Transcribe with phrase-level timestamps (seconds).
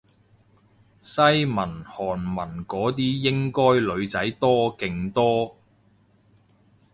[0.99, 5.55] 西文韓文嗰啲應該女仔多勁多